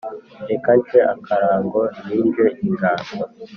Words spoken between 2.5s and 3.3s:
inganzo